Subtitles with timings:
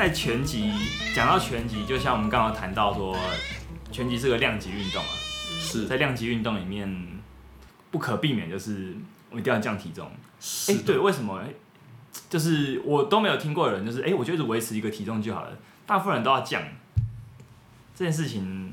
[0.00, 0.72] 在拳击
[1.14, 3.14] 讲到拳击，就像我们刚刚谈到说，
[3.92, 5.10] 拳击是个量级运动啊，
[5.60, 7.20] 是在量级运动里面
[7.90, 8.96] 不可避免就是
[9.28, 10.10] 我们一定要降体重。
[10.68, 11.42] 哎、对，为什么？
[12.30, 16.62] 就是我都没有听过的人，就是哎、我觉得维持一个体重就好了，大部分人都要降。
[17.94, 18.72] 这件事情，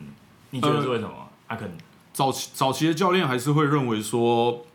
[0.52, 1.28] 你觉得是为什么？
[1.47, 1.69] 阿肯，
[2.14, 4.66] 早期早期的教练还是会认为说，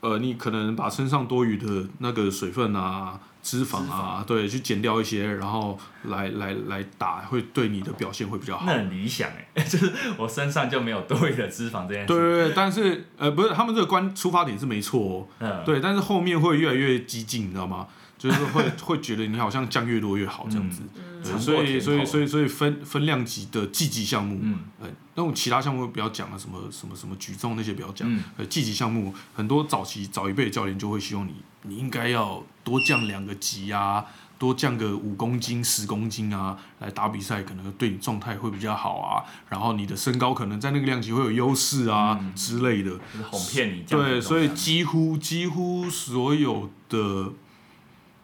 [0.00, 8.74] 呃，你可能把身上多余的那个水分啊、脂肪啊，对，去减掉一些，然后来来来打，会对你的表现会比较好那。
[8.74, 12.06] 很理想哎、 就是我身上就没有多余的脂肪这件事。
[12.06, 17.86] 对对对，但是呃，不是他们这个观出发点是没错哦，嗯，对，但是后面会越来越激进，你知道吗？
[18.16, 20.82] 就是会 会觉得你好像降越多越好这样子，
[21.22, 24.58] 对，所以所以所以所以分分量级的积极项目，嗯。
[24.80, 28.22] 呃，那种其他项目不要讲了，什么什么什么举重那些不要讲，嗯。
[28.36, 34.04] 呃，积极项目很多早期早一辈的教练就会希望你，你应该要多降两个级啊，
[34.38, 42.34] 多降个五公斤、十公斤啊，来打比赛可能对你状态会比较好啊，然后你的身高可能在那个量级会有优势啊、嗯。
[42.34, 43.82] 之类的，就是哄骗你。
[43.82, 47.32] 对，所以几乎几乎所有的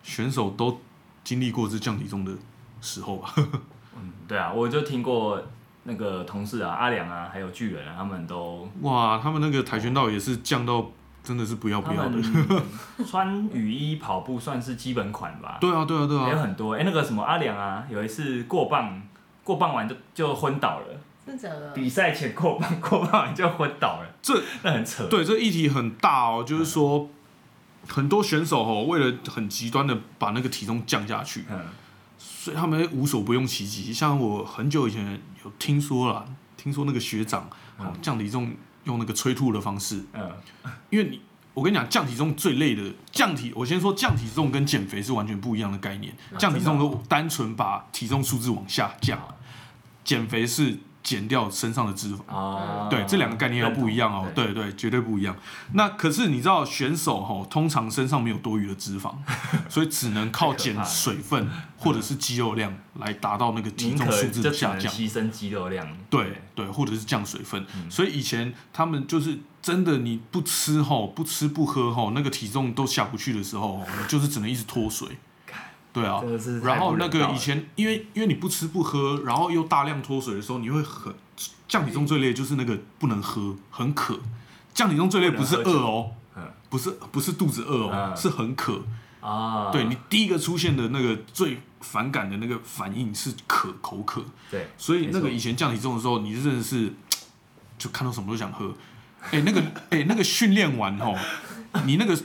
[0.03, 0.81] 选手都
[1.23, 2.33] 经历过这降体重的
[2.81, 3.35] 时候吧。
[4.27, 5.43] 对啊，我就听过
[5.85, 10.87] 那个同事啊，阿良啊，还有巨人啊，他们都哇，他们那个跆拳道也是降到
[11.23, 12.17] 真的是不要不要的。
[13.07, 15.59] 穿雨衣跑步算是基本款吧。
[15.61, 16.25] 对啊，对啊，对啊。
[16.25, 19.01] 还有很多哎、那个什么阿良啊，有一次过磅，
[19.45, 20.87] 过磅完就就昏倒了。
[21.27, 21.73] 真的？
[21.73, 25.07] 比赛前过磅，过磅完就昏倒了，这那很扯。
[25.09, 27.09] 对这议题很大哦，就是说
[27.87, 31.61] 很多选手哦，为了很极端的把那个体重降下去，嗯，
[32.49, 33.93] 所以他们无所不用其极。
[33.93, 37.47] 像我很久以前有听说了，听说那个学长
[38.01, 38.51] 降体重
[38.85, 40.33] 用那个催吐的方式，嗯，
[40.89, 41.21] 因为你，
[41.53, 42.83] 我跟你讲，降体重最累的
[43.13, 46.11] 降体，我先说降体重跟减肥是完全不一样的概念。
[46.39, 49.21] 降体重都单纯把体重数字往下降，
[50.03, 52.37] 减肥是减掉身上的脂肪。
[52.37, 54.31] 啊，对，这两个概念要不一样哦。
[54.35, 55.35] 对，对对，绝对不一样。
[55.73, 59.15] 那可是你知道，选手吼通常身上没有多余的脂肪，
[59.71, 61.49] 所以只能靠减水分
[61.79, 64.93] 或者是肌肉量来达到那个体重数字的下降。
[64.93, 65.89] 牺牲肌肉量。
[66.11, 67.65] 对对，或者是降水分。
[67.75, 75.09] 嗯所以以前他们就是真的，你不吃吼，不吃不喝吼，那个体重都下不去的时候，就是只能一直脱水。
[76.01, 81.13] 对啊真的是，然后那个以前，因为因为你不吃不喝，然后又大量脱水的时候，你会很
[81.67, 84.19] 降体重最累就是那个不能喝，很渴。
[84.73, 88.81] 降体重最累不是饿哦嗯，不是不是肚子饿哦，嗯是很渴。
[89.21, 94.25] 啊，对你第一个出现的那个最反感的那个反应是渴口渴。
[94.49, 96.93] 对，所以那个以前降体重的时候，你真的是
[97.77, 98.73] 就看到什么都想喝。
[99.33, 99.61] 哎、那个
[99.91, 101.17] 哎、那个训练完吼，
[101.85, 102.17] 你那个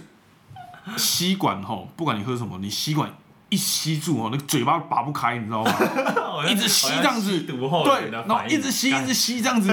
[0.96, 3.12] 吸管吼，不管你喝什么，你吸管
[3.54, 5.72] 一吸住哦，那个嘴巴拔不开，你知道吗？
[6.50, 9.72] 一直吸这样子，对，然后一直吸，一直吸这样子。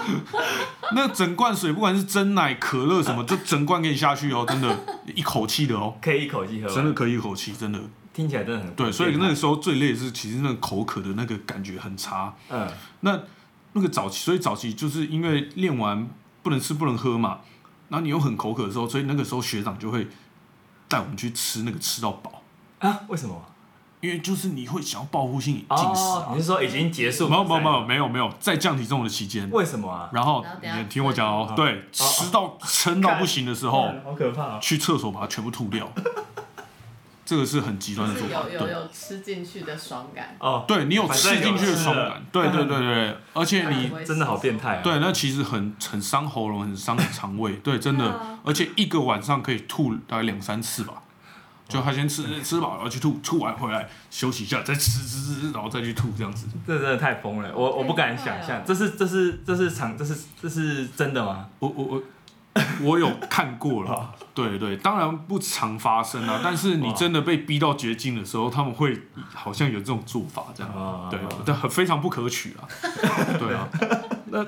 [0.92, 4.76] 那整罐水，不管是真奶、可乐什么， 就整罐给你下去哦，真的，
[5.14, 7.80] 一口气的哦，可以一口气喝，真的可以一口气，真的。
[8.12, 12.34] 听起来真的很对，所以那个个时候最累的是，其实那个口渴的那个感觉很差。
[12.50, 12.68] 嗯
[13.00, 13.18] 那
[13.72, 16.08] 那个早期，所以早期就是因为练完
[16.42, 17.38] 不能吃不能喝嘛，
[17.88, 20.08] 然后你又很口渴的时候，所以那个时候学长就会
[20.88, 22.39] 带我们去吃那个吃到饱，
[22.80, 23.42] 啊，为什么？
[24.00, 26.24] 因为就是你会想要报复性进食啊。
[26.26, 27.28] 哦你是说已经结束？
[27.28, 30.08] 没有没有没有没有没有，在降体重的期间，为什么啊？
[30.12, 34.58] 然后你听我讲哦哦，对，吃到撑到不行的时候， 好可怕啊！
[34.58, 35.86] 去厕所把它全部吐掉，
[37.26, 38.60] 这个是很极端的做法是有。
[38.60, 44.80] 有对，有吃进去的爽感，哦，对你有吃进去的爽感，对对对对， 而且你真的好变态啊！
[44.82, 51.02] 对，那其实很很伤喉咙，很伤肠胃，对，真的而且一个晚上可以吐大概两三次吧。
[51.70, 56.46] 就他先吃吃饱，然后去吐，吐完回来休息一下，再吃吃吃吃，然后再去吐，这样子。
[56.66, 61.46] 这真的太疯了，我我不敢想象，快这是这是这是常这是这是真的吗？
[61.60, 62.02] 我我我
[62.82, 69.00] 我有看过了，对对，当然不常发生啊， 但是你真的被逼到绝境的时候，他们会
[69.32, 72.66] 好像有这种做法，这样，啊对，但很非常不可取啊，
[73.38, 73.68] 对啊。
[74.26, 74.44] 那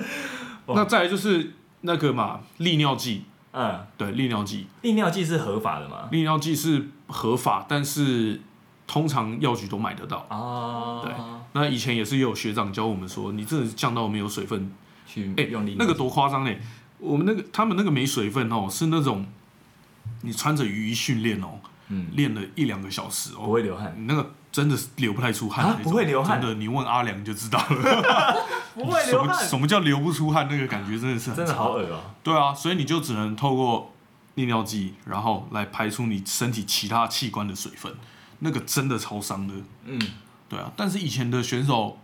[0.67, 1.53] 那再来就是
[1.83, 6.09] 那个嘛，利尿剂，嗯，对，利尿剂，利尿剂是合法的吗？
[6.11, 8.41] 利尿剂是合法，但是
[8.87, 10.27] 通常药局都买得到。
[10.29, 11.13] 啊，对
[11.53, 14.73] 那以前也是有学长教我们说，你真的是降到没有水分，
[15.07, 16.61] 去哎、用力那个多夸张嘞！
[16.99, 19.27] 我们那个他们那个没水分哦，是那种
[20.23, 21.59] 你穿着雨衣训练哦，
[21.93, 28.47] 嗯练了一两个小时哦，不会流汗，你那个真的是流不太出汗啊不会流汗真的，你问阿良就知道了。
[28.75, 30.49] 不会什么什么叫流不出汗？
[30.51, 32.01] 那个感觉真的是很真的好恶哦。
[32.23, 33.93] 对啊，所以你就只能透过
[34.37, 37.95] 利尿剂，然后来排出你身体其他器官的水分，
[38.39, 39.55] 那个真的超伤的。
[39.85, 40.01] 嗯，
[40.49, 41.99] 对啊，但是以前的选手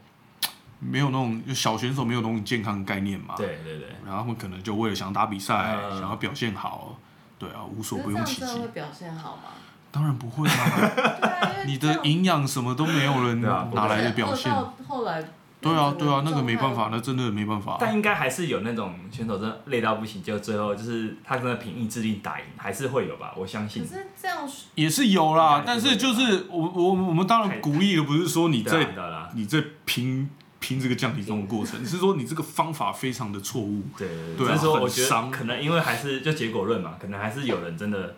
[0.78, 6.98] 没有那种就小选手没有那种健康概念嘛，对对对，然后他们可能就为了想打比赛，嗯想要表现好，
[7.38, 8.68] 对啊，无所不用其极会。
[8.68, 9.42] 表现好吗？
[9.90, 14.52] 当然不会啦，啊， 你的营养什么都没有人对啊哪来的表现？
[14.52, 15.22] 到后来，
[15.60, 17.76] 对啊，对啊，那个没办法，那真的没办法。
[17.80, 23.32] 但应该还是有那种选手真的累到不行，就最后就是他真的凭意志力打赢，还是会有吧？
[23.36, 23.86] 我相可信。
[23.86, 28.86] 是这样也是有啦但是就是我我我们当然鼓励的不是说你在，
[29.34, 30.30] 你在拼
[30.60, 33.82] 拼这个降体重的过程，是说你这个方法非常的错误。
[33.96, 34.06] 对
[34.36, 38.14] 对对啊只是说很我觉得伤可能因为还是就结果论嘛，可能还是有人真的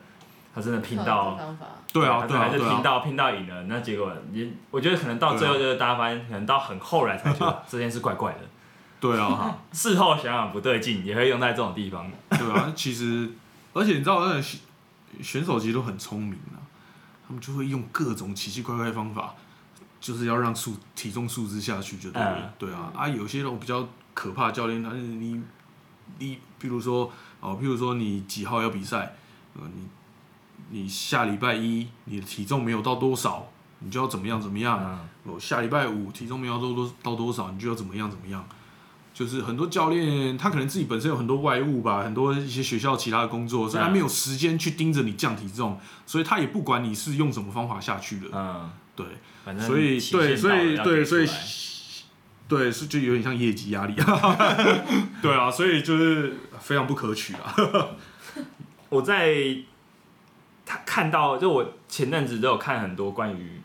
[0.54, 1.38] 他真的拼到。
[1.92, 8.38] 对啊，对啊，还是拼到拼到赢了，那结果你，我觉得可能到最后就是大家发现，可能到很后来才觉得 这件事怪怪的。
[9.00, 12.08] 对啊，事后想想不对劲，也会用在这种地方。
[12.28, 12.72] 对啊。
[12.76, 13.28] 其实，
[13.72, 14.60] 而且你知道，那个选
[15.22, 16.62] 选手其实都很聪明啊，
[17.26, 19.34] 他们就会用各种奇奇怪怪的方法，
[20.00, 22.38] 就是要让数体重数字下去就对了。
[22.38, 25.42] 嗯对啊，啊，有些那种比较可怕的教练，他是你
[26.18, 27.10] 你，譬如说
[27.40, 29.14] 哦，譬如说你几号要比赛，
[29.54, 29.88] 呃，你
[30.70, 33.50] 你下礼拜一你的体重没有到多少，
[33.80, 34.78] 你就要怎么样怎么样。
[34.80, 38.44] 嗯，我下礼拜五体重没有到多到多少，你就要怎么样怎么样。
[39.12, 48.28] 就是很多教练他可能自己本身有很多外务吧，很多一些学校其他的工作，所以他没有时间去盯着你降体重，所以他也不管你是用什么方法下去的。
[48.32, 49.04] 嗯，对，
[49.44, 51.28] 反正所以对，所以对，所以
[52.48, 53.94] 对是就有点像业绩压力。
[55.20, 57.54] 对啊，所以就是非常不可取啊。
[58.88, 59.56] 我在
[60.70, 63.60] 他看到，就我前阵子都有看很多关于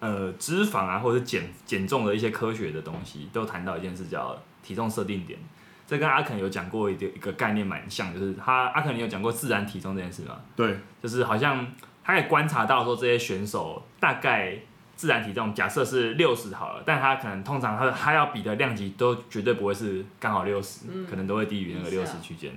[0.00, 5.38] 呃脂肪啊，或者是减减重的一些科学的东西，都谈到一件事叫体重设定点。
[5.86, 10.40] 这跟阿肯有讲过一个一个概念蛮像，就是他阿肯有讲过自然体重这件事吗？
[10.56, 11.64] 对，就是好像
[12.02, 14.58] 他也观察到说这些选手大概
[14.96, 22.52] 自然体重假设是六十好了，但他可能通常他他要比的量级都绝对不会是刚好六十、嗯可能都会低于那个六十区间。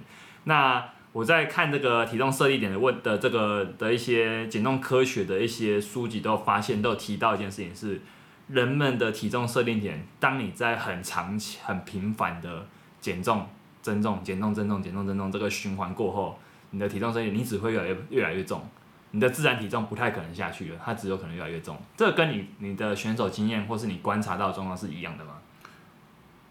[0.45, 8.01] 那我在看这个体重设立点的问的这个的一些减重科学的一些书籍，都有发现，都有提到一件事情是，
[8.48, 12.65] 人们的体重设定点，当你在很长期、很频繁的
[13.00, 13.48] 减重、
[13.83, 16.39] 增重、减重、增重、减重、增重这个循环过后，
[16.71, 18.68] 你的体重设定你只会越来越越来越重，
[19.12, 21.77] 你的自然体重不太可能下去了，它只有可能越来越重。
[21.95, 25.33] 这跟你你的选手经验或是你观察到的状况是一样的吗？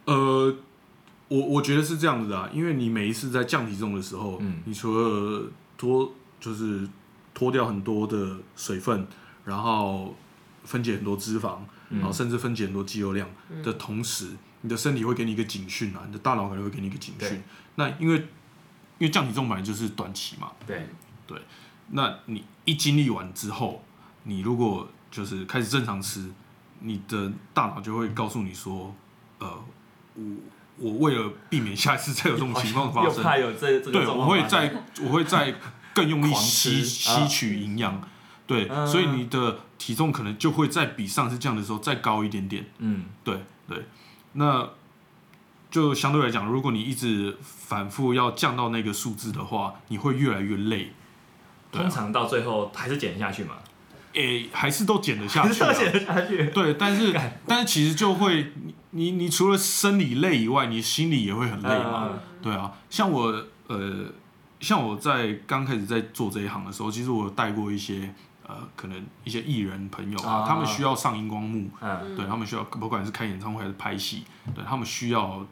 [0.05, 0.55] 呃，
[1.33, 4.61] 我我觉得是这样子的、啊，因为你每一次在降体重的时候，嗯。
[4.67, 6.87] 你除了脱就是
[7.33, 9.07] 脱掉很多的水分，
[9.45, 10.15] 然后
[10.65, 11.59] 分解很多脂肪，
[11.89, 12.01] 嗯。
[12.01, 13.27] 然后甚至分解很多肌肉量
[13.63, 14.29] 的同时，
[14.61, 17.29] 你的身体会给你一个警讯啊，你的大脑可能会给你一个警对。
[17.29, 17.43] 讯。
[17.77, 18.17] 那因为
[18.99, 20.87] 因为降体重本来就是短期嘛，对，
[21.95, 23.83] 那你一经历完之后，
[24.25, 26.31] 你如果就是开始正常吃，
[26.81, 28.95] 你的大脑就会告诉你说，
[29.39, 29.65] 呃，
[30.15, 30.23] 我
[30.79, 34.73] 我为了避免下一次再有这种情况发又生， 怕有这这个对，我会再
[35.03, 35.55] 我会再
[35.95, 38.01] 更用力 吸吸取营养，
[38.47, 38.87] 对，嗯。
[38.87, 43.05] 所以你的体重可能就会再比上次降的时候再高一点点，嗯。
[43.23, 43.39] 对
[43.69, 43.85] 对，
[44.33, 44.71] 那
[45.71, 50.93] 就相对来讲，如果你一直反复要降到那个数字的话，你会越来越累。
[51.71, 53.55] 通常到最后还是减下去嘛，
[54.15, 55.53] 诶、还是都减得下去、啊。
[55.53, 56.51] 是要减得下去。
[56.51, 57.15] 对，但是
[57.47, 62.09] 但是其实就会，你你你除了生理累以外，你心里也会很累嘛。
[62.13, 63.33] 嗯对啊，像我
[63.69, 64.07] 呃，
[64.59, 68.13] 像我在刚开始在做这一行的时候，其实我有带过一些
[68.45, 75.47] 呃，可能一些艺人朋友啊，啊他们需要上荧光幕，嗯对他们需要不管是开演唱会还是拍戏，对他们需要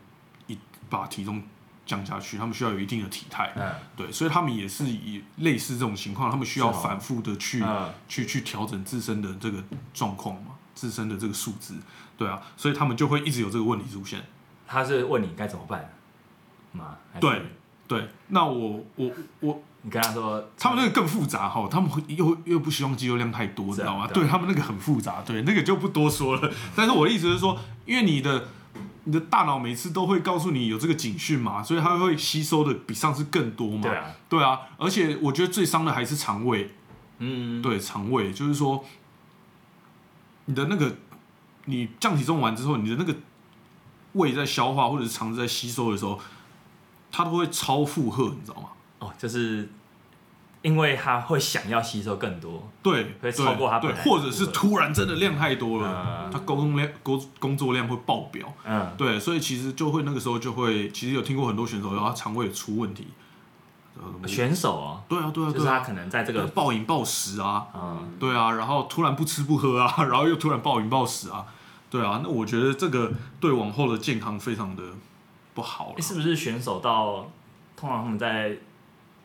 [0.48, 1.40] 一把体重
[1.90, 3.52] 降下去，他们需要有一定的体态。
[3.56, 9.60] 嗯对，所以他们也是以类似这种情况，他们需要反复的去、嗯去去调整自身的这个
[9.92, 11.74] 状况嘛，自身的这个数字，
[12.16, 14.22] 对啊，所以他们就会一直有这个问题出现。
[14.68, 15.92] 他是问你该怎么办
[16.70, 16.96] 吗？
[17.20, 17.42] 对，
[17.88, 24.06] 对，那我我我，你跟他说，他们那个更复杂哈，他们会又又不希望肌肉量太多，你知道吗？
[24.06, 26.52] 对他们那个很复杂，对，那个就不多说了。
[26.76, 28.46] 但是我的意思是说，因为你的
[29.10, 33.82] 你的大脑每次都会告诉你有这个警讯嘛，所以它会吸收的比上次更多嘛。
[33.82, 36.70] 对啊，对啊，而且我觉得最伤的还是肠胃。
[37.18, 38.84] 嗯，对肠胃，就是说
[40.44, 40.96] 你的那个
[41.64, 43.16] 你降体重完之后，你的那个
[44.12, 46.16] 胃在消化或者是肠子在吸收的时候，
[47.10, 48.68] 它都会超负荷，你知道吗？
[49.00, 49.68] 哦，就是
[50.62, 55.88] 因为他会想要吸收更多，对，会对超过他对，或者是突然真的量太多了，
[56.26, 56.30] 嗯。
[56.30, 63.08] 它沟通量工工作量会爆表，嗯，对，所以其实就会那个时候就会，其实有听过很多选手他肠胃出问题，
[63.96, 65.50] 呃选手啊，对啊对啊。
[65.50, 71.46] 就是他可能在这个暴饮暴食啊，嗯，对啊，然后突然不吃不喝啊， 然后又突然暴饮暴食啊，
[71.88, 74.82] 对啊，那我觉得这个对往后的健康非常的
[75.54, 76.00] 不好了。
[76.00, 77.28] 是不是选手到
[77.76, 78.56] 通常他们在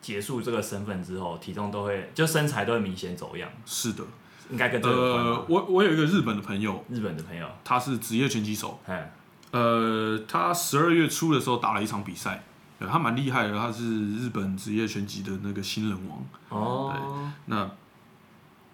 [0.06, 4.04] 结束这个身份之后，体重都会就身材都会明显走样，是的，
[4.52, 9.12] 应该跟这个有关呃，我我有一个日本的朋友，日本的朋友，他是职业拳击手，哎，
[9.50, 12.44] 呃，他十二月初的时候打了一场比赛，
[12.78, 16.24] 对他蛮厉害的，他是日本职业拳击的那个新人王。
[16.50, 17.68] 哦，那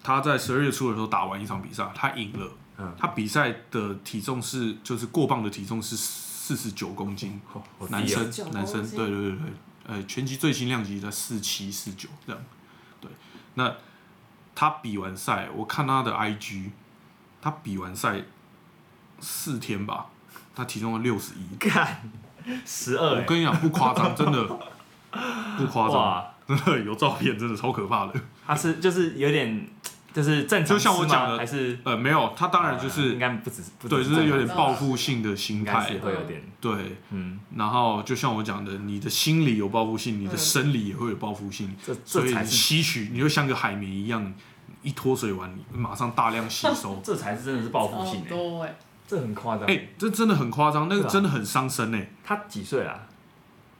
[0.03, 2.51] 他在十二月初的时候打完一场比赛，他赢了。
[2.77, 2.93] 嗯。
[2.95, 7.41] 他比赛的体重是就是过磅的体重是四十九公斤，
[7.89, 9.39] 男生49男生对对对对，
[9.85, 12.41] 呃，拳击最新量级在四七四九这样，
[13.01, 13.11] 对，
[13.55, 13.75] 那
[14.55, 16.69] 他比完赛，我看他的 IG，
[17.41, 18.21] 他比完赛
[19.19, 20.07] 四天吧，
[20.55, 22.09] 他体重六十一，干
[22.65, 23.15] 十二。
[23.15, 24.45] 哎，我跟你讲不夸张，真的
[25.57, 28.13] 不夸张，哇，真的有照片，真的超可怕的。
[28.45, 29.67] 他是就是有点
[30.13, 31.79] 就是正常就像我讲的还是？
[31.83, 44.33] 呃，没有，他当然就是应是该不止，不对，就是有点报复性的心态，会有点，对，嗯，然后就像我讲的，你的心理有报复性，你的嗯生理也会有报复性，这所以吸取，你就像个海绵一样，
[44.83, 46.99] 一脱水完，你马上大量吸收。
[47.03, 48.75] 这才是真的是报复性哎，多哎，
[49.07, 49.65] 这很夸张。
[49.65, 49.87] 哎、。
[49.97, 53.07] 这真的很夸张，那个真的很伤身哎、他几岁啊？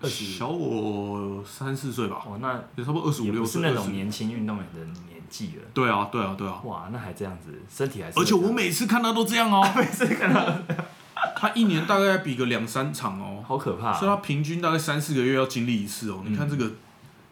[0.05, 3.61] 小我三四岁吧，哦，那也差不多二十五六岁。
[3.61, 5.63] 是那种年轻运动员的年纪了。
[5.73, 6.61] 对啊，对啊，对啊。
[6.63, 8.19] 哇，那还这样子，身体还是。
[8.19, 10.45] 而且我每次看他都这样哦、 每次看他，
[11.35, 16.71] 他一年大概比个两三场哦、好可怕所以他平均大概三四个月要经历一次哦、嗯你看这个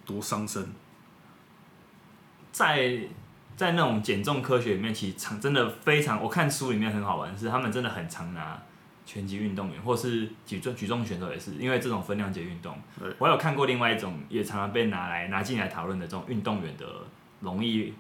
[0.06, 0.68] 多伤身。
[2.52, 3.00] 在
[3.56, 8.60] 在那种减重科学里面，其实常真的非常，我看书里面很好玩，是他们真的很常拿
[9.06, 12.76] 拳击运动员或是举重举重选手也是，因为这种分量级运动，
[13.20, 16.86] 我有看过另外一种也常常被拿来拿进来讨论的这种运动员的
[17.42, 17.94] 容易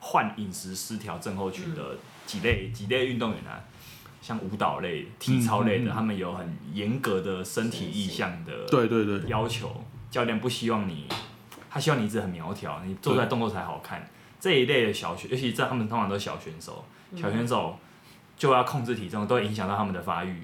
[0.00, 3.62] 患饮食失调症候群的几类几类运动员啊。
[4.20, 11.06] 像舞蹈类、体操类的，他们有很严格的身体意向的对对对，要求，教练不希望你，
[11.70, 14.06] 他希望你一直很苗条，你做出来动作才好看。
[14.40, 17.78] 这一类的小选，尤其在他们通常都是小选手，小选手
[18.36, 20.42] 就要控制体重，都会影响到他们的发育。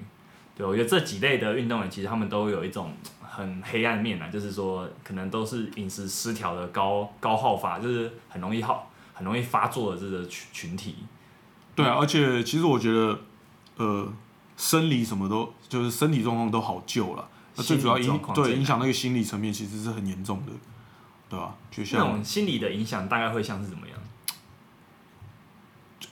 [0.55, 2.93] 对，我觉得这几类的运动员，其实他们都有一种
[3.35, 10.95] 很黑暗面啊，就是说可能都是饮食失调的高高耗发，就是很容易耗、很容易发作的这个群群体。
[11.75, 13.19] 对啊，而且其实我觉得，
[13.75, 14.07] 呃，
[14.55, 17.27] 生理什么都就是身体状况都好救了，
[17.57, 20.53] 那最主要影对影响那个心理层面其实是很严重的，
[21.29, 23.97] 对吧、就像那种心理的影响大概会像是怎么样？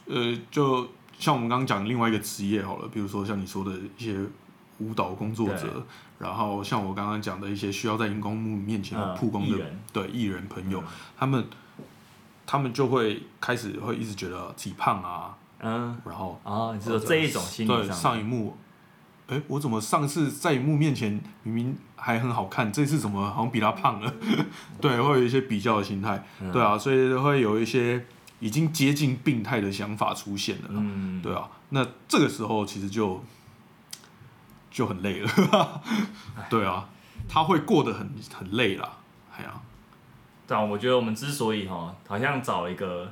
[0.07, 4.19] 呃，就像我们刚刚讲另外一个职业好了，比如说像你说的一些
[4.79, 5.85] 舞蹈工作者，
[6.23, 9.57] 然后像我刚刚讲的一些需要在荧光幕面前嗯曝光的、
[9.91, 10.85] 对艺人朋友，嗯。
[11.17, 11.45] 他们
[12.45, 17.93] 他们就会开始会一直觉得自己胖啊，嗯，然后哦，你是说这一种心理对上的。
[17.93, 18.57] 上一幕，
[19.27, 24.13] 哎、我怎么上次在荧幕面前明明还很好看，这次怎么好像比他胖了？
[24.81, 26.51] 对，会有一些比较的心态，嗯。
[26.51, 28.05] 对啊，所以会有一些
[28.39, 30.67] 已经接近病态的想法出现了。
[30.69, 33.23] 啦，嗯，对啊，那这个时候其实就
[34.73, 35.29] 就很累了，
[36.49, 36.89] 对啊，
[37.29, 38.97] 他会过得很很累啦，
[39.37, 39.53] 哎呀、
[40.47, 43.11] 对啊，我觉得我们之所以哈，好像找一个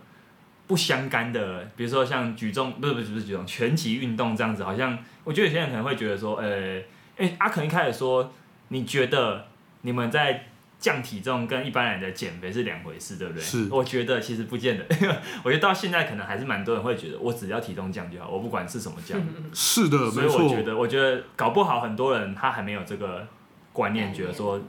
[0.65, 6.81] 不相干的，比如说像举重，不是不是不是举重，拳击运动这样子，好像我觉得有些人可能会觉得说，呃，
[7.17, 8.33] 哎、阿肯一开始说，
[8.69, 9.45] 你觉得
[9.81, 10.47] 你们在
[10.81, 13.41] 降体重跟一般人的减肥是两回事，对不对？
[13.41, 14.85] 是我觉得其实不见得，
[15.43, 19.21] 我觉得到现在可能还是蛮多人会觉得，我只要体重降就好，我不管是什么降。
[19.53, 23.27] 是的，所以没错，我觉得，我觉得搞不好很多人他还没有这个
[23.71, 24.59] 观念，觉得说，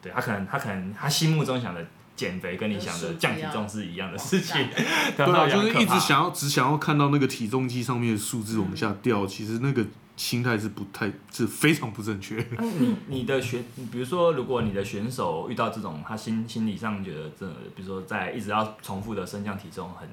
[0.00, 4.66] 对他可能他可能他心目中想的减肥跟你想的降体重是一样的事情，
[5.16, 6.00] 对啊，就是一直想。
[6.00, 9.84] 想要只想要看到那个体重机上面的数字往下掉，其实那个
[10.18, 12.44] 心态是不太是非常不正确。
[12.58, 20.08] 你你的选，比如说，如果你的选手遇到这种他心心理上觉得这，比如说在一直要重复的升降体重很，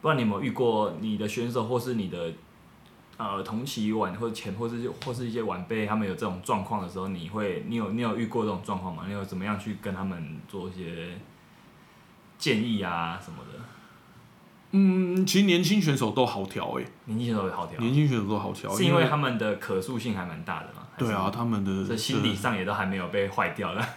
[0.00, 2.32] 不知道你有没有遇过你的选手或是你的
[3.16, 9.02] 呃同期晚或者前或是或是一些晚辈他们有这种状况的时候，你会你有你有遇过这种状况吗？
[9.08, 11.18] 你有怎么样去跟他们做一些
[12.38, 13.58] 建议啊什么的？
[14.74, 20.82] 嗯，其实年轻选手都好调诶、年轻选手也好调，年轻选手都好调，是因为他们的可塑性还蛮大的嘛？
[20.94, 23.82] 还是对啊，，他们的这心理上也都还没有被坏掉的。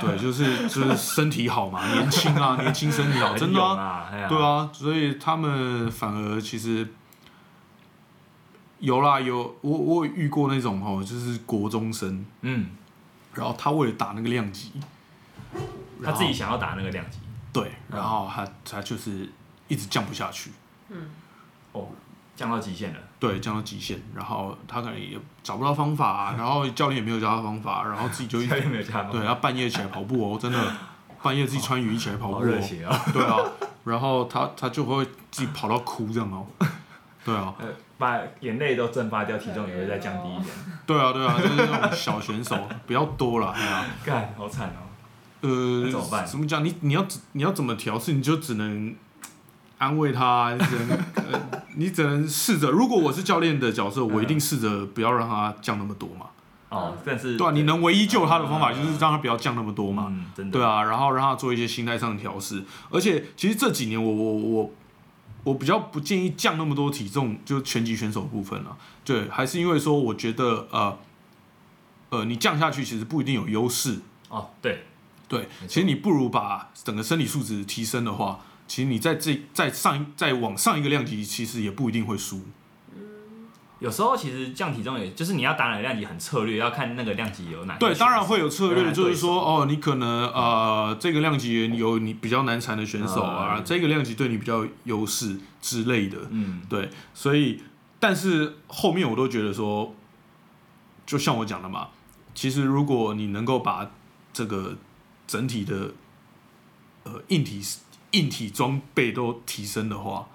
[0.00, 4.28] 对，就是就是身体好嘛， 年轻啊，年轻身体好，真的啊，啊，哎呀。
[4.28, 6.86] 对，啊，所以他们反而其实
[8.78, 12.68] 有啦，有我我有遇过那种哦，就是国中生，嗯，
[13.34, 14.72] 然后他为了打那个量级，
[16.04, 17.18] 他自己想要打那个量级，
[17.52, 19.28] 对，然后他他就是
[19.68, 20.50] 一直降不下去，
[20.88, 21.08] 嗯
[21.72, 21.88] 哦，
[22.34, 22.98] 降到极限了。
[23.20, 29.10] 对，降到极限，然后他可能也找不到方法、啊 然后教练也没有教他方法，然后自己就一教直练没有加吗？
[29.12, 30.72] 对，他半夜起来跑步哦，真的
[31.22, 32.96] 半夜自己穿雨衣起来跑步哦，热血啊！
[33.12, 33.36] 对啊，
[33.84, 36.46] 然后他他就会自己跑到哭这样哦，
[37.24, 37.66] 对啊，呃，
[37.98, 40.54] 把眼泪都蒸发掉，体重也会再降低一点。
[40.86, 42.56] 对啊，对啊，就是那种小选手
[42.86, 44.86] 比较多了，对啊、干，好惨哦。
[45.40, 46.64] 呃，怎么办怎么讲？
[46.64, 48.12] 你你要你要怎么调试？
[48.12, 48.94] 你就只能
[49.78, 50.98] 安慰他，你只能、
[51.32, 52.70] 呃、你只能试着。
[52.70, 56.26] 如果我是教练的角色，我一定试着不要让他降那么多嘛。
[56.68, 60.08] 哦，但是对啊，你能唯一救他的方法就是让他不要降那么多嘛。
[60.10, 60.58] 嗯，真的。
[60.58, 62.62] 对啊，然后让他做一些心态上的调试。
[62.90, 64.70] 而且其实这几年我我我
[65.44, 68.76] 我比较不建议降那么多体重，就拳击选手部分啊。
[69.04, 70.98] 对，还是因为说我觉得呃
[72.10, 74.00] 呃你降下去其实不一定有优势。
[74.28, 74.84] 哦，对，
[75.26, 82.42] 对，其实你不如把整个身体素质提升的话，其实你在这在上一再往上一个量级，其实也不一定会输。
[83.80, 96.18] 有时候其实降体重也就是你要打哪个量级很策略，要看那个量级有哪对，当然会有策略，就是说哦，你可能呃这个量级有你比较难缠的选手啊，嗯这个量级对你比较有优势之类的。
[96.30, 97.62] 嗯，对，所以
[98.00, 99.94] 但是后面我都觉得说，
[101.06, 101.90] 就像我讲的嘛，
[102.34, 103.88] 其实如果你能够把
[104.32, 104.76] 这个
[105.28, 105.92] 整体的
[107.04, 107.62] 呃硬体
[108.12, 110.26] 硬体装备都提升的话，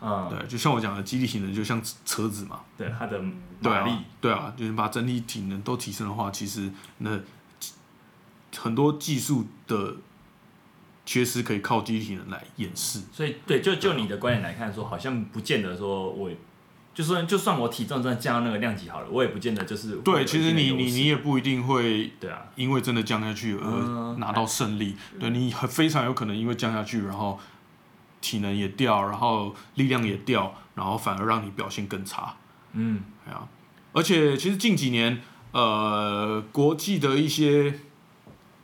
[0.00, 3.18] 嗯，对，就像我讲的，基地体能就像车子嘛，对，它的
[3.62, 3.90] 对马力。
[3.90, 7.20] 啊，对啊，就是把整体体能都提升的话，其实那
[8.56, 9.96] 很多技术的
[11.04, 13.02] 缺失可以靠基地体能来掩饰。
[13.12, 16.30] 所以对，就就你的观点来看，说好像不见得说我，
[16.98, 24.18] 就算就算我体重真的降到那个量级好了，我也不见得就是对，其实你你你也不一定会对啊，因为真的降下去而嗯。
[24.18, 27.38] 拿到胜利，对你很非常有可能因为降下去，然后
[28.20, 32.34] 体能也掉，然后力量也掉，然后反而让你表现更差。
[32.72, 33.46] 嗯，哎呀，
[33.92, 37.78] 而且其实近几年，呃，国际的一些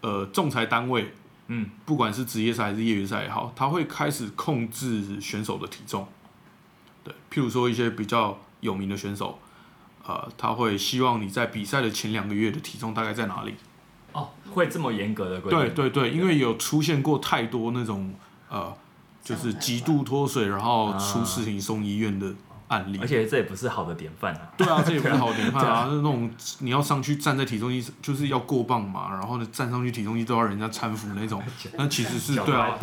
[0.01, 1.15] 呃仲裁单位，
[1.47, 6.09] 嗯，不管是职业赛还是业余赛也好，他会开始控制选手的体重。
[7.05, 9.39] 对，譬如说一些比较有名的选手，
[10.07, 13.55] 呃，他会希望你在比赛的前两个月的体重大概在哪里？
[14.13, 15.59] 哦，会这么严格的规定？
[15.59, 18.15] 对对对，因为有出现过太多那种
[18.49, 18.75] 呃，
[19.23, 22.33] 就是极度脱水，然后出事情送医院的
[22.69, 22.99] 案例。
[23.01, 24.53] 而且这也不是好的典范啊。
[24.57, 31.43] 对啊，这也不是好典范啊，是那种你要上去站在体重机，就是要过磅嘛，然后呢站上去体重机都要人家搀扶那种，
[31.77, 32.79] 那其实是对啊，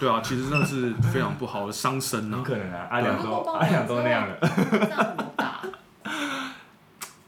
[0.00, 2.42] 对啊，其实那是非常不好的伤身很啊。
[2.44, 5.60] 可能啊，阿良都阿良都那样了，这样怎么打？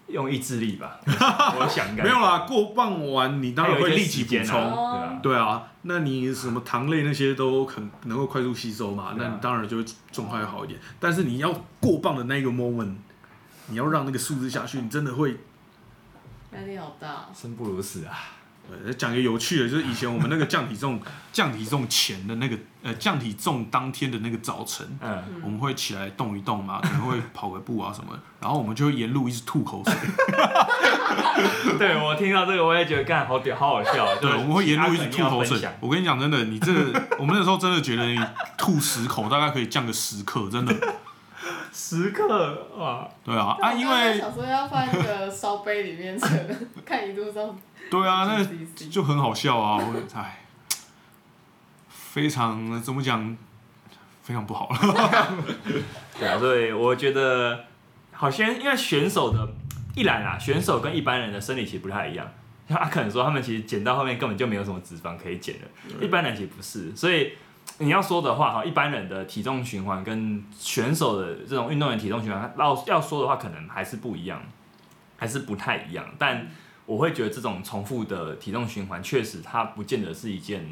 [0.09, 4.46] 用意志力吧， 我想应该没有啦，过磅完你当然会立即补充。
[4.46, 10.81] 对啊，对啊，那你什么糖类那些都很能够快速吸收嘛，啊那你当然就会状态会好一点。
[10.98, 12.94] 但是你要过磅的那个 moment，
[13.66, 15.37] 你要让那个数字下去，你真的会
[16.52, 17.26] 压力好大。
[17.35, 18.16] 生不如死啊。
[18.70, 21.00] 呃，讲个有趣的，就是以前我们那个降体重
[21.33, 29.94] 降体重前的那个呃降体重当天的那个早晨，嗯，我们会起来动一动嘛，可能会跑个步啊什么的，然后我们就会沿路一直吐口水，
[31.79, 34.07] 对我听到这个我也觉得干好屌，好好笑。
[34.20, 35.61] 对，我们会沿路一直吐口水。
[35.81, 38.18] 我跟你讲，真的，你这个我们那时候真的觉得你
[38.57, 40.74] 吐十口大概可以降个十克，真的，
[41.78, 46.30] 时刻啊，对啊，啊，因为想说要放在那个烧杯里面盛，
[46.86, 47.54] 看一路上
[47.90, 48.42] 对啊，那
[48.88, 50.46] 就很好笑啊，我哎，
[51.90, 53.36] 非常怎么讲，
[54.22, 55.34] 非常不好了。
[56.18, 57.66] 对啊，所以我觉得
[58.10, 59.46] 好像因为选手的
[59.94, 62.26] 一来啊，选手跟一般人的生理其实不太一样。
[62.66, 65.68] 像阿肯说，他们其实减到后面根本就没有什么脂肪可以减了，
[66.00, 66.96] 一般人其实不是。
[66.96, 67.34] 所以
[67.78, 74.42] 你要说的话，哈，一般人的体重循环跟选手的这种运动员体重循环，要要说的话，可能还是不一样，
[75.16, 76.06] 还是不太一样。
[76.18, 76.46] 但
[76.86, 80.66] 我会觉得这种重复的体重循环，确实它不见得是一件。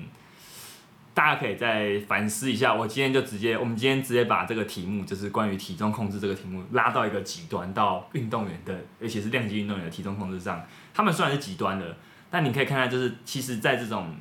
[1.13, 2.75] 大家可以再反思一下。
[2.75, 10.67] 我今天就直接，我们今天直接把这个题目，就是关于体重控制这个题目，拉到一个极端，到运动员的，尤其是量级运动员的体重控制上。
[10.93, 11.97] 他们虽然是极端的，
[12.33, 14.17] 但你可以看看，就是其实在这种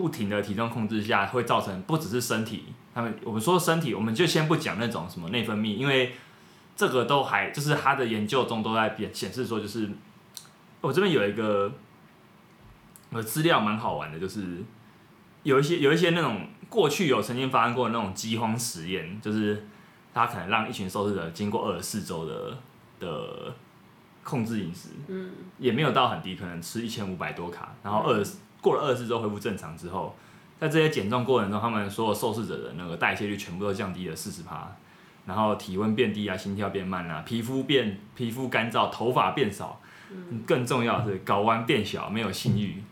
[0.00, 6.14] 不停的体重控制下，会造成不只是身体，他们我们说身体，我们就先不讲那种什么内分泌，因为
[6.74, 9.90] 这个都还就是他的研究中都在显显示说，就是
[10.80, 11.70] 我这边有一个
[13.10, 14.64] 呃资料蛮好玩的，就是
[15.42, 19.66] 有一些有一些那种过去有曾经发生过的那种饥荒实验，就是
[20.14, 22.56] 他可能让一群受试者经过二十四周的
[22.98, 23.54] 的
[24.24, 28.24] 控制饮食，嗯，也没有到很低，可能吃一千五百多卡，然后二
[28.60, 30.14] 过了二十四周恢复正常之后，
[30.58, 34.70] 在这些减重过程中，他们所有受试者的那个代谢率全部都降低了四十趴，
[35.26, 39.80] 然后体温变低啊，心跳变慢啊，皮肤变皮肤干燥，头发变少，
[40.46, 42.82] 更重要的是睾丸变小，没有性欲。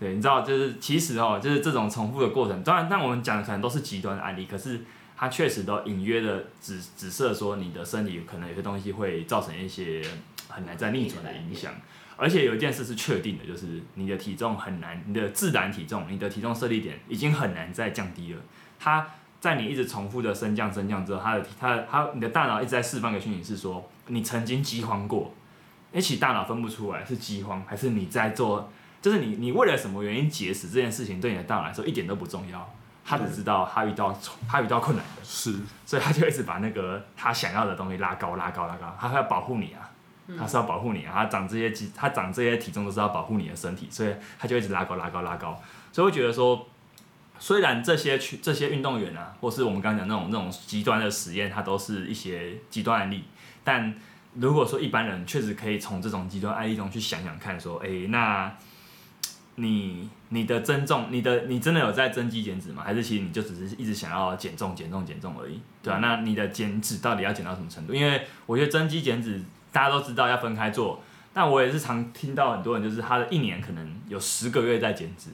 [0.00, 4.80] 对，你知道，就是其实哦，就是这种重复的过程，当然，但我们讲的可能都是极端的案例，可是
[5.16, 10.00] 它确实都隐约的指指涉说你的身体可能有些东西会造成一些
[10.48, 11.72] 很难再逆转的影响。
[12.16, 18.40] 而且有一件事是确定的，就是你的体重很难，你的自然体重，你的体重设立点已经很难再降低了。
[18.80, 19.06] 它
[19.40, 25.32] 在你一直重复的升降升降之后，它的它的它你的大脑一直在释放一个讯息，是说你曾经饥荒过。
[25.94, 32.74] 而且大脑分不出来是饥荒还是你在做，就是你你为了什么原因节食这件事情，对你的大脑来说一点都不重要。
[33.04, 34.14] 他只知道他遇到
[34.46, 35.54] 他遇到困难的，是，
[35.86, 39.88] 所以他就一直把那个他想要的东西拉高拉高拉高，他要保护你啊。
[40.36, 45.58] 他是要保护你啊，他长这些肌，他长这些体重都是要保护你的身体，所以他就一直拉高拉高拉高。
[45.90, 46.66] 所以我觉得说，
[47.38, 53.24] 虽然这些去这些运动员啊，或是我们刚刚讲那种那种极端的实验，它都是一些极端案例，
[53.64, 53.94] 但
[54.34, 58.54] 如果说一般人确实可以从这种极端案例中去想想看，说，哎，那
[59.54, 62.82] 你你的增重，你的你真的有在增肌减脂吗？
[62.84, 66.00] 还是其实你就只是一直想要减重减重减重而已，对吧？
[66.00, 67.94] 那你的减脂到底要减到什么程度？
[67.94, 69.42] 因为我觉得增肌减脂。
[69.72, 71.00] 大家都知道要分开做，
[71.32, 75.30] 但我也是常听到很多人，就是他的一年可能有十个月在减脂，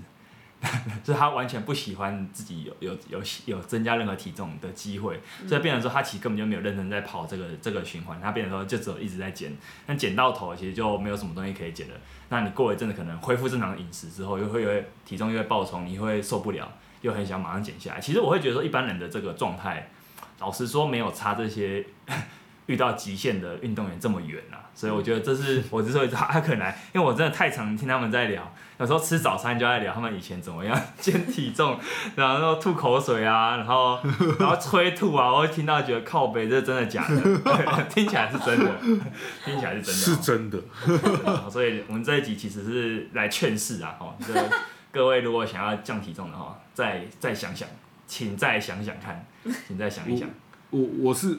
[1.04, 11.94] 就是他完全不喜欢自己有有有有增加任何体重的机会，所以变成说他其实根本就没有认真在跑这个这个循环，他变成说就只有一直在减，但减到头其实就没有什么东西可以减了。
[12.28, 16.66] 那你过一阵子可能恢复正常饮食之后，又会有体重又会爆冲，你会受不了，
[17.02, 18.00] 又很想马上减下来。
[18.00, 19.88] 其实我会觉得说一般人的这个状态，
[20.40, 21.84] 老实说没有差这些。
[22.66, 31.78] 遇到极限的运动员这么远啊，所以我觉得这是 我之所以他可能，因为我真的太常听他们在聊，有时候吃早餐就在聊他们以前怎么样 减体重，
[32.16, 33.98] 然后吐口水啊，然后
[34.38, 37.84] 然后催吐啊，我会听到觉得靠背，这真的假的？
[37.92, 38.70] 听起来是真的，
[39.44, 41.50] 听起来是真的，是真的。
[41.50, 44.14] 所以我们这一集其实是来劝世啊，哦，
[44.90, 47.68] 各位如果想要降体重的话，再再想想，
[48.06, 49.26] 请再想想看，
[49.68, 50.26] 请再想一想。
[50.70, 51.38] 我我是。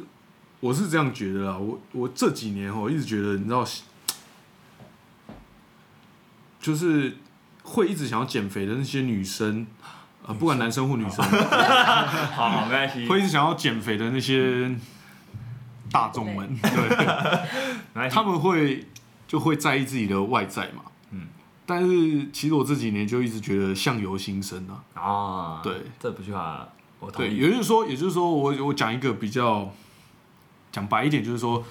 [0.61, 3.63] 我是这样觉得啦，我我这几年哦，一直觉得你知道，
[6.59, 7.17] 就是
[7.61, 9.67] 会一直想要减肥的那些女生，
[10.25, 11.23] 啊，不管男生或女生，
[12.33, 14.75] 好，没关系，会一直想要减肥的那些
[15.91, 18.87] 大众们，对，他们会
[19.27, 21.27] 就会在意自己的外在嘛，嗯，
[21.67, 26.67] 但是其实我这几年就一直觉得相由心生啊，啊，对，这不句话
[26.99, 29.71] 我对，也就是说，也就是说，我我讲一个比较。
[30.75, 31.63] 讲白一点就是说，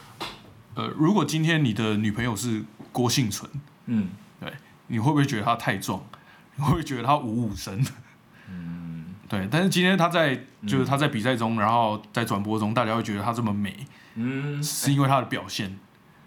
[0.74, 3.50] 呃，如果今天你的女朋友是郭幸存，
[3.84, 4.08] 嗯，
[4.40, 4.50] 对，
[4.86, 6.02] 你会不会觉得她太壮？
[6.56, 7.84] 你会不会觉得她五五身？
[8.48, 9.46] 嗯，对。
[9.50, 10.34] 但是今天她在，
[10.66, 15.78] 就是她在比赛中，然后在转播中，大家会觉得她这么美，嗯，是因为她的表现。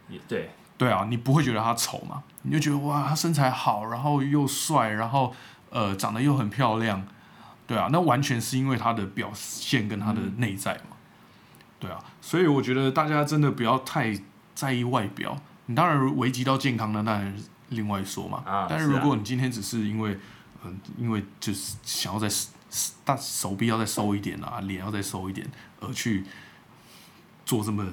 [0.07, 2.21] 也对，对啊，你不会觉得她丑嘛？
[2.43, 5.33] 你就觉得哇，她身材好，然后又帅，然后
[5.71, 7.07] 呃，长得又很漂亮，
[7.65, 10.96] 对啊，那完全是因为她的表现跟她的内在嘛。
[11.79, 14.11] 对啊，所以我觉得大家真的不要太
[14.55, 15.37] 在意外表。
[15.67, 17.21] 你当然危及到健康的，那
[17.69, 18.41] 另外说嘛。
[18.45, 18.65] 啊。
[18.69, 20.17] 但是如果你今天只是因为，
[20.63, 22.27] 嗯，因为就是想要再
[23.05, 25.45] 大手臂要再瘦一点啊，脸要再瘦一点，
[25.81, 26.25] 而去
[27.45, 27.85] 做这么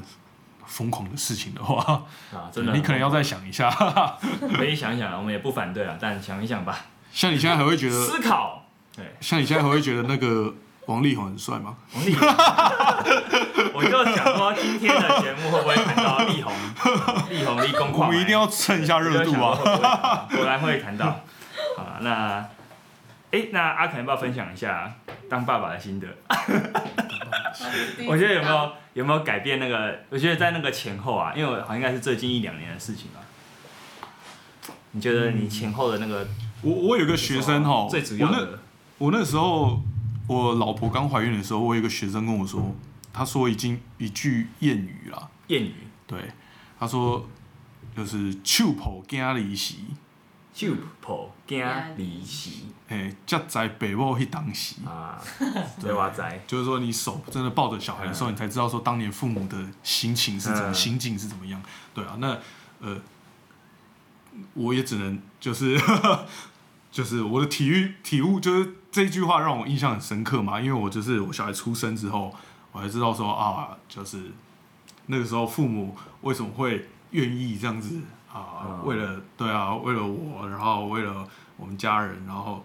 [0.65, 3.71] 疯狂的事情的话，啊，真的，你可能要再想一下。
[4.57, 6.87] 可以想一想，我们也不反对啊，但想一想吧。
[7.13, 8.65] 像你现在还会觉得思考，
[8.97, 10.55] 对，像你现在还会觉得那个。
[10.87, 11.77] 王力宏很帅吗？
[11.95, 12.29] 王力宏，
[13.73, 16.53] 我就想说今天的节目会不会谈到力宏？
[17.31, 20.29] 力宏立功，我们一定要蹭一下热度啊！
[20.31, 21.21] 果然会谈到。
[21.77, 22.47] 好了，那，
[23.31, 24.93] 哎，那阿肯要不要分享一下
[25.31, 26.07] 当爸爸的心得？
[28.07, 30.01] 我觉得有没有有没有改变那个？
[30.11, 33.21] 我觉得在那个前后啊，因为好像应该是最近一两年的事情吧。
[34.91, 36.27] 你觉得你前后的那个？
[36.61, 38.59] 我我有个学生哈，最主要的，
[38.99, 39.81] 我那时候。
[40.27, 42.75] 我老婆刚怀孕的时候，我有一个学生跟我说，
[43.13, 45.29] 他说已经一句谚语啦。
[45.49, 45.75] 谚语。
[46.07, 46.31] 对，
[46.79, 47.29] 他说
[47.95, 49.75] 就是“秋婆惊离时”，
[50.55, 51.63] 秋婆惊
[51.97, 52.51] 离时。
[52.89, 54.77] 哎，夹在北部去当时。
[54.87, 55.23] 啊，
[55.81, 56.43] 对哇在。
[56.47, 61.63] 就是说，你手真的抱着小孩的时候，你才知道说当年父母的心情是怎么，心境是怎么样。
[61.93, 62.39] 对啊，那
[62.81, 62.99] 呃，
[64.55, 65.79] 我也只能就是。
[66.95, 72.33] 就是我的体育体悟，就是这句话让我印象很深刻嘛，因为我就是我小孩出生之后，
[72.71, 74.31] 我才知道说啊，就是
[75.07, 78.01] 那个时候父母为什么会愿意这样子
[78.33, 81.27] 啊为了对啊，为了我，然后为了
[81.57, 82.65] 我们家人，然后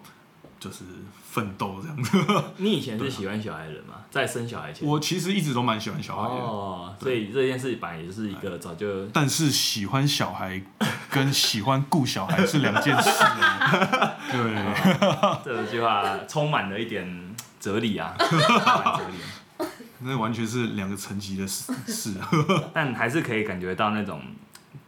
[0.60, 0.84] 就是
[1.28, 2.16] 奋斗这样子。
[2.58, 3.94] 你以前是喜欢小孩的人吗？
[4.08, 4.86] 在生小孩前？
[4.88, 10.62] 我其实一直都蛮喜欢小孩的，哦，所以这件事本来也就是一个早就但是喜欢小孩
[11.10, 14.09] 跟喜欢顾小孩是两件事哦。
[14.32, 19.66] 对， 这句话充满了一点哲理啊， 哲理。
[20.02, 22.28] 那完全是两个层级的事事啊。
[22.72, 24.22] 但还是可以感觉到那种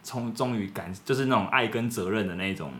[0.01, 2.73] 从终于感，就是那种爱跟责任的那种，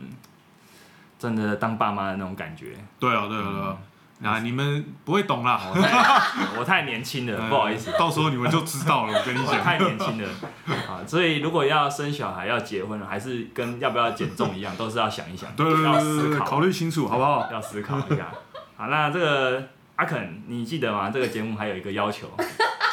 [1.19, 2.75] 真的当爸妈的那种感觉。
[2.99, 3.77] 对啊，对啊，对啊。
[4.23, 9.13] 啊，你们不会懂啦，我太我太年轻了， 不好意思，到时候你们就知道了。
[9.19, 10.29] 我跟你我讲，太年轻了
[10.87, 11.03] 啊。
[11.05, 17.49] 所以如果要生小孩、要结婚了，还是跟要不要减重一样，都是要想一想，对对要思考考虑清楚好不好？
[17.51, 18.27] 要思考一下。
[18.77, 19.61] 好，那这个
[19.97, 21.09] 阿肯，你记得吗？
[21.13, 22.27] 这个节目还有一个要求，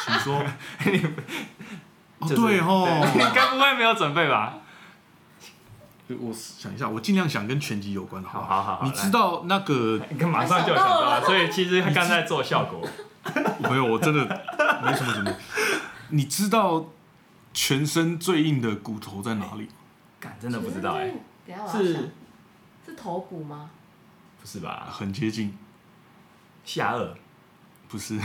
[0.05, 0.35] 请说。
[2.19, 4.53] 哦，就是对哦，你该不会没有准备吧？
[6.19, 12.87] 我想一下，我尽量想跟拳击有关，好好好好你知道那个你 看马上就有想到了，所以其实他刚才做效果。
[13.69, 13.85] 没有？
[13.85, 14.25] 我真的
[14.83, 15.35] 没什么准备。
[16.09, 16.83] 你知道
[17.53, 19.69] 全身最硬的骨头在哪里？
[20.19, 21.13] 干，真的不知道哎、
[21.71, 22.11] 是
[22.85, 23.69] 是头骨吗？
[24.41, 24.87] 不是吧？
[24.91, 25.55] 很接近，
[26.65, 27.13] 下颚
[27.87, 28.19] 不是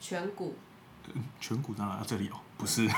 [0.00, 0.56] 颧骨
[1.40, 2.00] 颧骨在哪？
[2.06, 2.88] 这里哦，不是。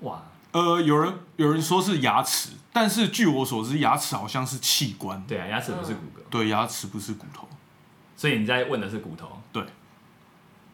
[0.00, 5.22] 哇，呃，有人有人说是牙齿，但是据我所知，牙齿好像是器官。
[5.26, 7.48] 对啊，牙齿不是骨骼，对，牙齿不是骨头。
[8.16, 9.64] 所以你在问的是骨头，对，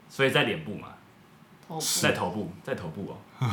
[0.09, 0.89] 所以在脸部嘛，
[1.69, 3.47] 头在头部，在头部哦，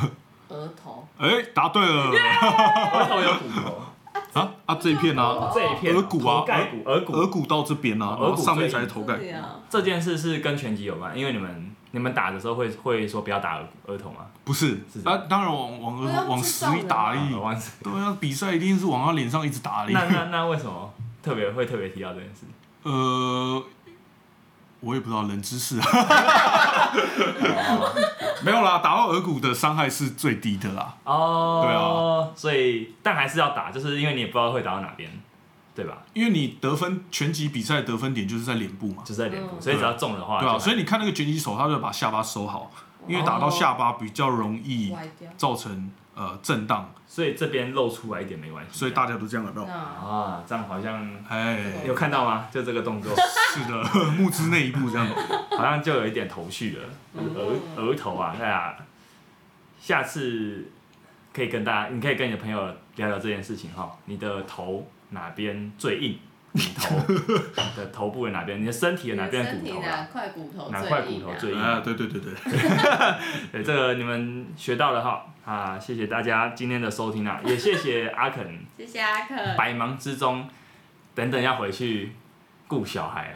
[0.47, 2.09] 部、额头，哎、答对了。
[2.09, 4.51] 额头有骨头，啊？
[4.65, 4.75] 啊！
[4.75, 6.39] 这一片啊，这一片额骨啊？
[6.39, 9.19] 头盖骨，额骨，额骨到这边啊，哦额骨然后上面最才是头盖
[9.69, 14.25] 这件事是跟拳击有关，因为你们你们打的时候会会说不要打额额头吗？
[14.43, 17.29] 不是是，啊，当然往往不要往死里打而已
[17.83, 19.93] 对啊，比赛一定是往他脸上一直打而已。
[19.93, 22.47] 那那那为什么特别会特别提到这件事？
[22.81, 23.63] 呃，
[24.79, 25.85] 我也不知道冷知识啊。
[28.43, 30.95] 没有啦，打到额骨的伤害是最低的啦。
[31.03, 35.07] 哦，对啊，所以但还是要打，就是因为你也不知道会打到哪边，
[35.75, 36.03] 对吧？
[36.13, 42.71] 因为你得分拳击比赛得分点就是在脸部嘛，就是在脸部，嗯所以只要中的话，对啊，所以你看那个拳击手，他就把下巴收好，
[43.07, 44.95] 因为打到下巴比较容易。
[45.35, 48.77] 造成呃震荡，所以这边露出来一点没关系。
[48.77, 49.67] 所以大家都这样有没有？
[49.67, 52.47] 那啊，这样好像哎，有看到吗？
[52.51, 53.11] 就这个动作，
[53.53, 53.83] 是的，
[54.13, 55.07] 木之那一步这样。
[55.57, 56.83] 好像就有一点头绪了，
[57.15, 58.75] 嗯额额头啊，对啊，
[59.81, 60.69] 下次
[61.33, 62.59] 可以跟大家，你可以跟你的朋友
[62.95, 63.91] 聊聊这件事情哈。
[64.05, 66.19] 你的头哪边最硬？
[66.55, 67.15] 你头你
[67.75, 68.61] 的头部的哪边？
[68.61, 70.07] 你的身体的哪边身体哪骨头啊？
[70.11, 71.25] 块骨头哪块最硬啊？
[71.25, 71.59] 骨头最硬？
[71.59, 72.33] 啊，对对对对，
[73.51, 75.79] 对，这个你们学到了哈啊！
[75.79, 78.45] 谢谢大家今天的收听啊，也谢谢阿肯，
[78.77, 79.57] 谢谢阿肯。
[79.57, 80.47] 百忙之中，
[81.15, 82.11] 等等要回去
[82.67, 83.33] 顾小孩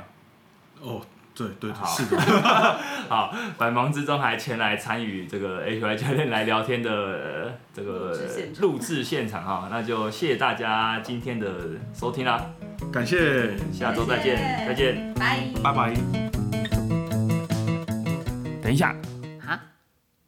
[0.79, 0.99] 哦。
[0.99, 1.01] 哦，
[1.37, 1.85] 对对好。
[1.97, 2.19] 对，是的，
[3.07, 8.17] 好，百忙之中还前来参与这个 H Y 教练来聊天的呃这个
[8.59, 9.43] 录制现场。
[9.43, 11.47] 哈，那就谢谢大家今天的
[11.93, 12.43] 收听啦，
[12.91, 15.13] 感谢，下周再见，再见。
[15.13, 15.43] 拜。
[15.63, 15.93] 拜拜。
[18.61, 18.95] 等一下，
[19.45, 19.61] 啊，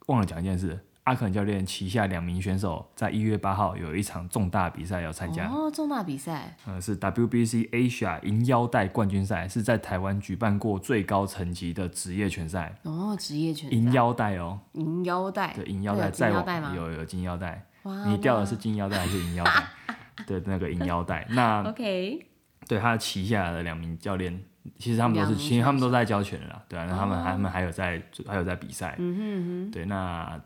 [0.08, 5.48] 忘了讲一件事，阿肯教练旗下两名选手在一月八号有一场重大比赛要参加。
[5.48, 16.74] 哦，重大比赛，呃，是 WBC Asia 银腰带冠军赛，是在台湾举办过最高层级的职业拳赛，哦，职业拳赛，银腰带哦，银腰带，对，银腰带在有再往金腰带吗？
[16.76, 19.68] 有有金腰带，哇，你掉的是金腰带还是银腰带？
[20.28, 22.24] 对，那个银腰带，那 OK，
[22.68, 24.40] 对他旗下的两名教练，
[24.78, 30.40] 其实他们都是，其实他们都在教拳的啦，对啊，那他们哦他们还有在还有在比赛，嗯哼嗯对，那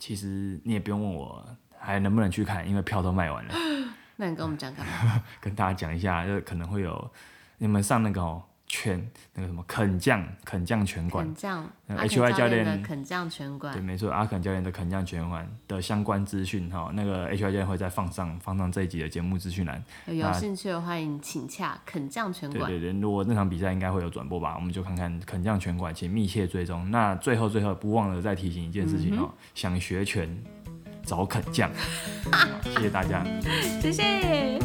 [0.00, 1.46] 其实你也不用问我
[1.78, 3.54] 还能不能去看，因为票都卖完了。
[4.16, 5.22] 那你跟我们讲干嘛？
[5.40, 7.10] 跟大家讲一下，就可能会有
[7.58, 9.04] 你们上那个哦拳
[9.34, 19.82] 那个什么肯将肯将拳馆肯，HY 教练的肯将拳馆对，馆，没错，阿肯教练的肯将拳馆的相关资讯哈，那个 HY 教练会再放上放上这一集的节目资讯栏。
[20.06, 22.70] 有兴趣的欢迎请洽肯将拳馆。
[22.70, 26.88] 对对对，如果那场比赛应该会有转播吧，我们就看看肯将拳馆，请密切追踪。
[26.92, 30.40] 那最后最后不忘了再提醒一件事情哦，想学拳
[31.02, 31.68] 找肯将，
[32.30, 33.24] 好谢谢大家。
[33.82, 34.60] 谢谢。